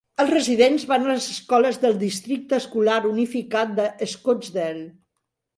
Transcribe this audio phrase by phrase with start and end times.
[0.21, 4.85] Els residents van a les escoles del districte escolar unificat de Scottsdale.